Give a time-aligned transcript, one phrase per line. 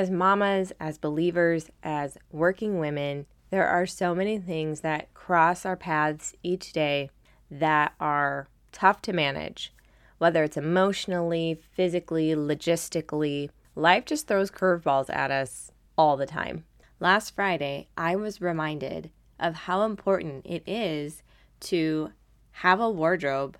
[0.00, 5.76] as mamas, as believers, as working women, there are so many things that cross our
[5.76, 7.10] paths each day
[7.50, 9.74] that are tough to manage,
[10.16, 13.50] whether it's emotionally, physically, logistically.
[13.74, 16.64] Life just throws curveballs at us all the time.
[16.98, 21.22] Last Friday, I was reminded of how important it is
[21.60, 22.12] to
[22.52, 23.58] have a wardrobe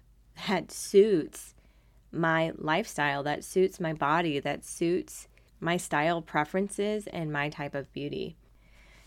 [0.48, 1.54] that suits
[2.10, 5.28] my lifestyle, that suits my body, that suits
[5.60, 8.36] my style preferences and my type of beauty.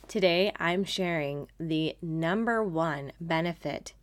[0.07, 3.93] Today, I'm sharing the number one benefit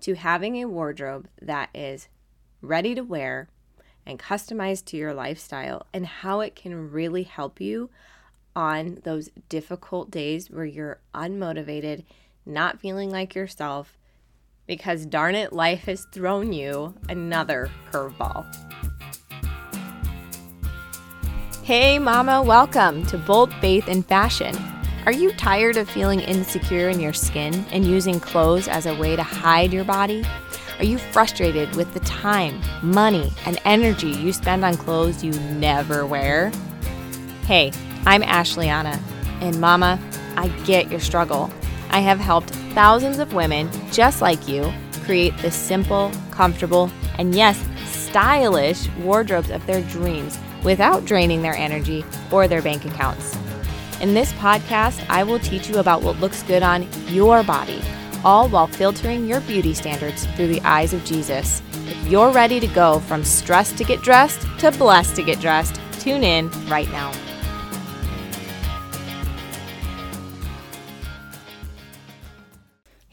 [0.00, 2.08] to having a wardrobe that is
[2.60, 3.48] ready to wear
[4.06, 7.90] and customized to your lifestyle and how it can really help you
[8.56, 12.04] on those difficult days where you're unmotivated,
[12.46, 13.98] not feeling like yourself,
[14.66, 18.46] because darn it, life has thrown you another curveball.
[21.64, 24.54] Hey, Mama, welcome to Bold Faith and Fashion.
[25.06, 29.16] Are you tired of feeling insecure in your skin and using clothes as a way
[29.16, 30.26] to hide your body?
[30.78, 36.04] Are you frustrated with the time, money, and energy you spend on clothes you never
[36.04, 36.52] wear?
[37.46, 37.72] Hey,
[38.04, 39.00] I'm Ashleana,
[39.40, 39.98] and Mama,
[40.36, 41.50] I get your struggle.
[41.88, 44.70] I have helped thousands of women just like you
[45.04, 52.04] create the simple, comfortable, and yes, stylish wardrobes of their dreams without draining their energy
[52.32, 53.36] or their bank accounts.
[54.00, 57.80] In this podcast, I will teach you about what looks good on your body,
[58.24, 61.62] all while filtering your beauty standards through the eyes of Jesus.
[61.86, 65.80] If you're ready to go from stressed to get dressed to blessed to get dressed,
[66.00, 67.12] tune in right now.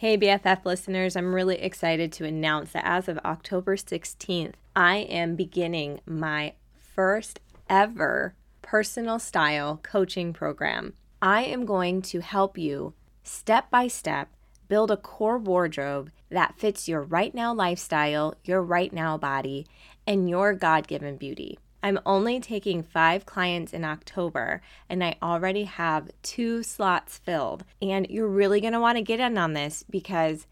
[0.02, 5.36] Hey, BFF listeners, I'm really excited to announce that as of October 16th, I am
[5.36, 6.54] beginning my
[7.02, 10.94] first ever personal style coaching program.
[11.20, 12.94] I am going to help you
[13.24, 14.30] step by step
[14.68, 19.66] build a core wardrobe that fits your right now lifestyle, your right now body,
[20.06, 21.58] and your God given beauty.
[21.82, 27.64] I'm only taking five clients in October and I already have two slots filled.
[27.82, 30.46] And you're really going to want to get in on this because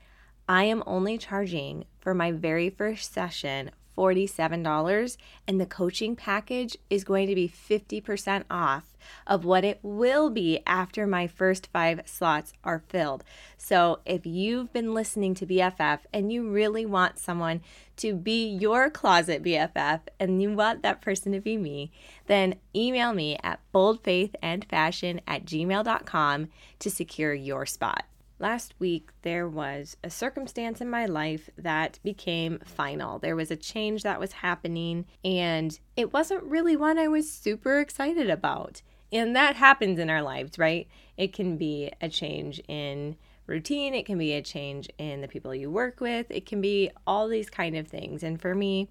[0.48, 3.70] I am only charging for my very first session
[4.00, 8.96] $47 and the coaching package is going to be 50% off
[9.28, 13.24] of what it will be after my first 5 slots are filled.
[13.58, 17.62] So, if you've been listening to BFF and you really want someone
[17.98, 21.92] to be your closet BFF and you want that person to be me,
[22.28, 26.48] then email me at boldfaithandfashion at gmail.com
[26.80, 28.06] to secure your spot.
[28.42, 33.20] Last week, there was a circumstance in my life that became final.
[33.20, 37.82] There was a change that was happening, and it wasn't really one I was super
[37.82, 38.82] excited about.
[39.12, 40.88] And that happens in our lives, right?
[41.18, 45.54] It can be a change in routine, it can be a change in the people
[45.54, 48.24] you work with, it can be all these kind of things.
[48.24, 48.88] And for me,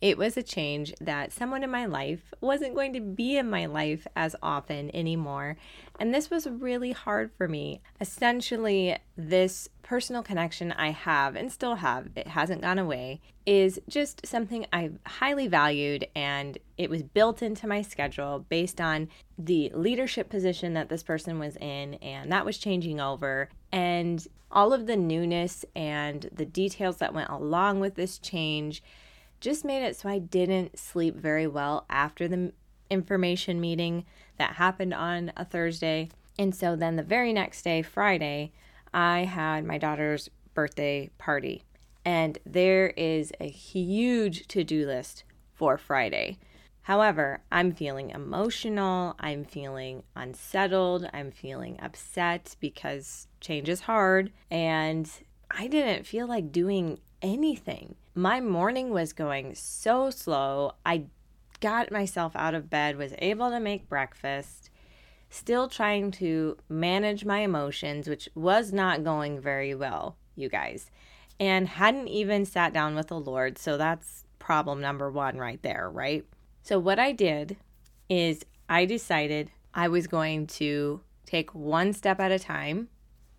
[0.00, 3.66] it was a change that someone in my life wasn't going to be in my
[3.66, 5.56] life as often anymore.
[5.98, 7.80] And this was really hard for me.
[8.00, 14.24] Essentially, this personal connection I have and still have, it hasn't gone away, is just
[14.24, 20.28] something I've highly valued and it was built into my schedule based on the leadership
[20.28, 23.48] position that this person was in and that was changing over.
[23.72, 28.82] And all of the newness and the details that went along with this change
[29.40, 32.52] just made it so I didn't sleep very well after the
[32.90, 34.04] information meeting
[34.38, 36.08] that happened on a Thursday.
[36.38, 38.52] And so then the very next day, Friday,
[38.92, 41.62] I had my daughter's birthday party.
[42.04, 46.38] And there is a huge to do list for Friday.
[46.82, 55.10] However, I'm feeling emotional, I'm feeling unsettled, I'm feeling upset because change is hard, and
[55.50, 57.96] I didn't feel like doing anything.
[58.18, 60.72] My morning was going so slow.
[60.84, 61.04] I
[61.60, 64.70] got myself out of bed, was able to make breakfast,
[65.30, 70.90] still trying to manage my emotions, which was not going very well, you guys,
[71.38, 73.56] and hadn't even sat down with the Lord.
[73.56, 76.26] So that's problem number one right there, right?
[76.64, 77.56] So, what I did
[78.08, 82.88] is I decided I was going to take one step at a time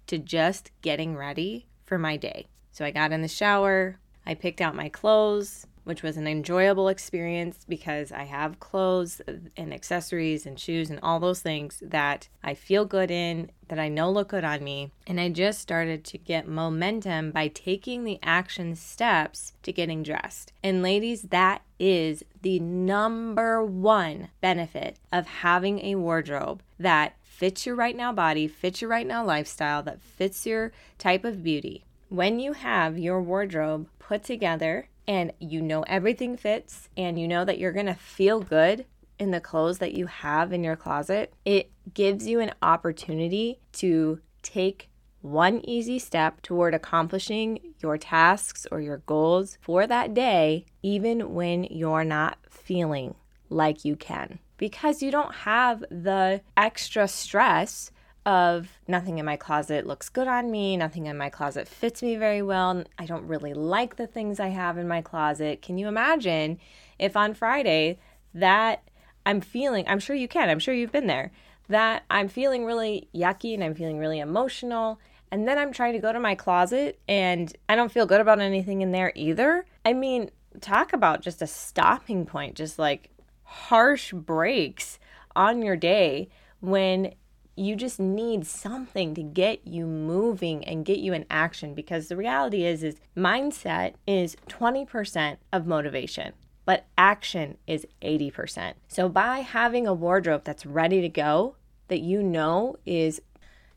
[0.07, 2.47] to just getting ready for my day.
[2.71, 6.87] So I got in the shower, I picked out my clothes, which was an enjoyable
[6.87, 9.21] experience because I have clothes
[9.57, 13.87] and accessories and shoes and all those things that I feel good in, that I
[13.89, 14.91] know look good on me.
[15.07, 20.53] And I just started to get momentum by taking the action steps to getting dressed.
[20.63, 27.73] And ladies, that is the number one benefit of having a wardrobe that fits your
[27.73, 31.85] right now body, fits your right now lifestyle, that fits your type of beauty.
[32.09, 37.45] When you have your wardrobe put together and you know everything fits and you know
[37.45, 38.85] that you're going to feel good
[39.19, 44.21] in the clothes that you have in your closet, it gives you an opportunity to
[44.41, 44.89] take
[45.21, 51.65] one easy step toward accomplishing your tasks or your goals for that day, even when
[51.65, 53.13] you're not feeling
[53.49, 54.39] like you can.
[54.57, 57.91] Because you don't have the extra stress
[58.29, 62.15] of nothing in my closet looks good on me, nothing in my closet fits me
[62.15, 65.63] very well, I don't really like the things I have in my closet.
[65.63, 66.59] Can you imagine
[66.99, 67.97] if on Friday
[68.35, 68.83] that
[69.25, 71.31] I'm feeling, I'm sure you can, I'm sure you've been there,
[71.69, 74.99] that I'm feeling really yucky and I'm feeling really emotional
[75.31, 78.39] and then I'm trying to go to my closet and I don't feel good about
[78.39, 79.65] anything in there either.
[79.83, 80.29] I mean,
[80.61, 83.09] talk about just a stopping point, just like
[83.41, 84.99] harsh brakes
[85.35, 86.29] on your day
[86.59, 87.13] when
[87.59, 92.15] you just need something to get you moving and get you in action because the
[92.15, 96.33] reality is is mindset is 20% of motivation
[96.69, 98.73] but action is 80%.
[98.87, 101.55] So by having a wardrobe that's ready to go
[101.87, 103.23] that you know is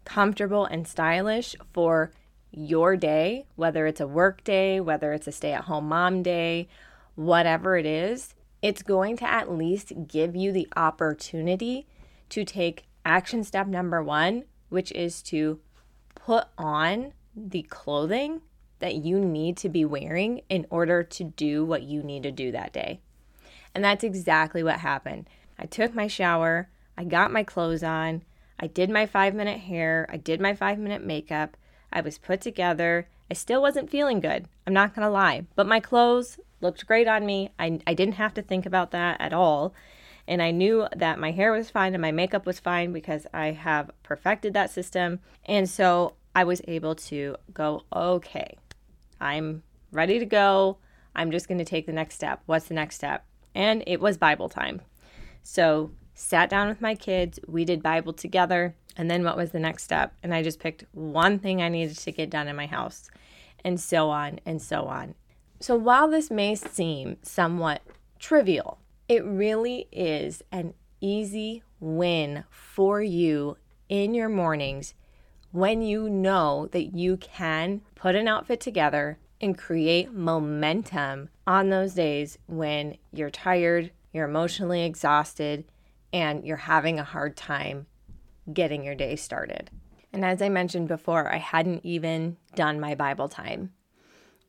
[0.05, 2.11] comfortable and stylish for
[2.51, 6.69] your day, whether it's a work day, whether it's a stay at home mom day,
[7.15, 11.87] whatever it is, it's going to at least give you the opportunity
[12.29, 15.61] to take action step number one, which is to
[16.15, 18.43] put on the clothing
[18.79, 22.51] that you need to be wearing in order to do what you need to do
[22.53, 23.01] that day.
[23.75, 25.29] And that's exactly what happened.
[25.59, 28.23] I took my shower, I got my clothes on,
[28.59, 31.57] I did my five minute hair, I did my five minute makeup,
[31.93, 33.09] I was put together.
[33.31, 37.25] I still wasn't feeling good, I'm not gonna lie, but my clothes looked great on
[37.25, 37.51] me.
[37.59, 39.75] I, I didn't have to think about that at all.
[40.29, 43.53] And I knew that my hair was fine and my makeup was fine because I
[43.53, 45.21] have perfected that system.
[45.47, 48.57] And so I was able to go, okay,
[49.21, 50.79] I'm ready to go.
[51.15, 52.41] I'm just going to take the next step.
[52.47, 53.27] What's the next step?
[53.55, 54.81] And it was Bible time.
[55.43, 59.59] So sat down with my kids, we did Bible together, and then what was the
[59.59, 60.15] next step?
[60.23, 63.11] And I just picked one thing I needed to get done in my house,
[63.65, 65.15] and so on and so on.
[65.61, 67.83] So while this may seem somewhat
[68.19, 73.57] trivial, it really is an easy win for you
[73.89, 74.95] in your mornings
[75.51, 81.95] when you know that you can put an outfit together and create momentum on those
[81.95, 85.65] days when you're tired, you're emotionally exhausted,
[86.13, 87.87] and you're having a hard time
[88.53, 89.71] getting your day started.
[90.13, 93.73] And as I mentioned before, I hadn't even done my Bible time.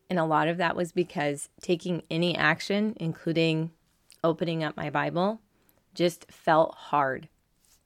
[0.09, 3.71] And a lot of that was because taking any action, including
[4.23, 5.41] opening up my Bible,
[5.93, 7.27] just felt hard.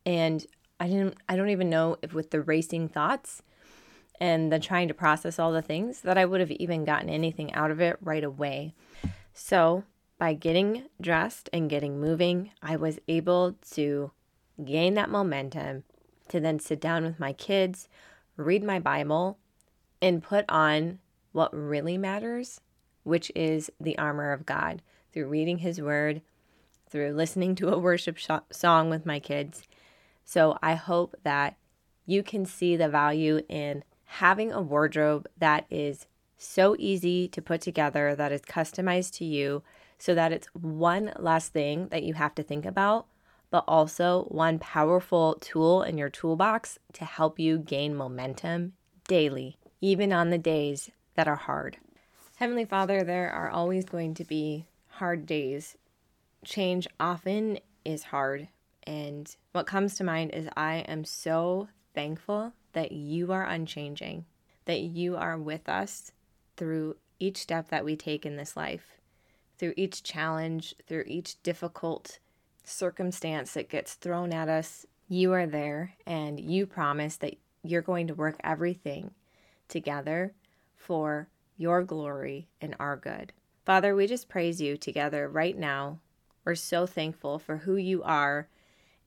[0.05, 0.45] And
[0.79, 3.41] I didn't I don't even know if with the racing thoughts
[4.19, 7.53] and the trying to process all the things that I would have even gotten anything
[7.53, 8.73] out of it right away.
[9.33, 9.83] So,
[10.17, 14.11] by getting dressed and getting moving, I was able to
[14.63, 15.83] gain that momentum
[16.29, 17.87] to then sit down with my kids,
[18.35, 19.37] read my Bible,
[20.01, 20.97] and put on
[21.33, 22.61] what really matters,
[23.03, 24.81] which is the armor of God
[25.13, 26.21] through reading His Word,
[26.89, 29.63] through listening to a worship sh- song with my kids.
[30.25, 31.57] So I hope that
[32.05, 37.61] you can see the value in having a wardrobe that is so easy to put
[37.61, 39.63] together, that is customized to you,
[39.97, 43.07] so that it's one less thing that you have to think about,
[43.49, 48.73] but also one powerful tool in your toolbox to help you gain momentum
[49.07, 51.77] daily, even on the days that are hard.
[52.35, 54.67] Heavenly Father, there are always going to be
[54.97, 55.77] hard days.
[56.45, 58.47] Change often is hard.
[58.83, 64.25] And what comes to mind is I am so thankful that you are unchanging,
[64.65, 66.11] that you are with us
[66.55, 68.97] through each step that we take in this life
[69.57, 72.19] through each challenge, through each difficult
[72.63, 78.07] circumstance that gets thrown at us, you are there and you promise that you're going
[78.07, 79.11] to work everything
[79.67, 80.33] together
[80.75, 81.27] for
[81.57, 83.33] your glory and our good.
[83.67, 85.99] Father, we just praise you together right now.
[86.45, 88.47] We're so thankful for who you are,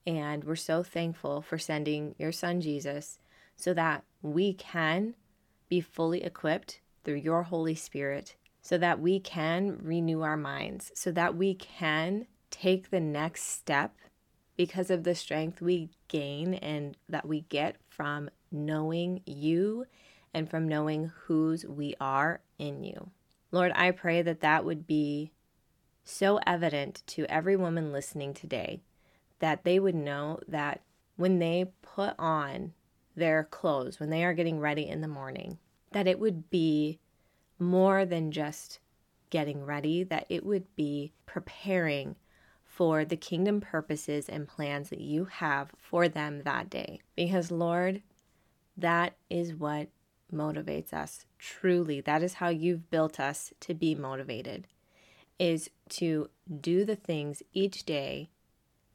[0.05, 3.17] and we're so thankful for sending your son Jesus
[3.55, 5.15] so that we can
[5.67, 11.11] be fully equipped through your Holy Spirit so that we can renew our minds, so
[11.11, 13.95] that we can take the next step
[14.57, 19.87] because of the strength we gain and that we get from knowing you
[20.35, 23.09] and from knowing whose we are in you.
[23.51, 25.31] Lord, I pray that that would be
[26.03, 28.81] so evident to every woman listening today
[29.39, 30.81] that they would know that
[31.15, 32.73] when they put on
[33.15, 35.57] their clothes, when they are getting ready in the morning,
[35.91, 36.99] that it would be
[37.59, 38.79] more than just
[39.29, 42.15] getting ready, that it would be preparing
[42.63, 47.01] for the kingdom purposes and plans that you have for them that day.
[47.15, 48.01] Because, Lord,
[48.77, 49.89] that is what
[50.33, 52.01] motivates us truly.
[52.01, 54.67] That is how you've built us to be motivated,
[55.39, 58.29] is to do the things each day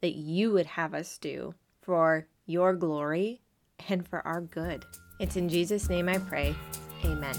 [0.01, 3.41] that you would have us do for your glory
[3.89, 4.85] and for our good.
[5.19, 6.55] It's in Jesus' name I pray.
[7.03, 7.35] Amen.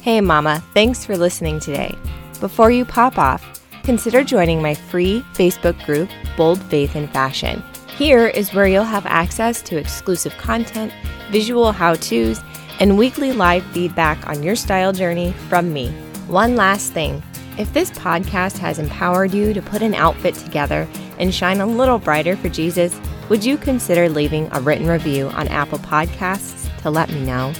[0.00, 1.94] Hey, Mama, thanks for listening today.
[2.40, 7.62] Before you pop off, consider joining my free Facebook group, Bold Faith and Fashion.
[7.96, 10.92] Here is where you'll have access to exclusive content,
[11.30, 12.40] visual how to's,
[12.80, 15.90] and weekly live feedback on your style journey from me.
[16.28, 17.22] One last thing
[17.58, 20.86] if this podcast has empowered you to put an outfit together
[21.18, 25.48] and shine a little brighter for Jesus, would you consider leaving a written review on
[25.48, 27.52] Apple Podcasts to let me know?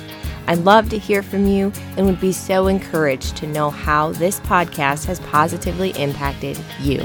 [0.46, 4.40] I'd love to hear from you and would be so encouraged to know how this
[4.40, 7.00] podcast has positively impacted you.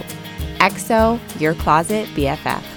[0.59, 2.72] EXO, your closet BFF.